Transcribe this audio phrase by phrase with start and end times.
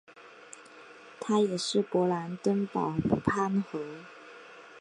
[1.19, 3.77] 他也是勃兰登堡藩侯。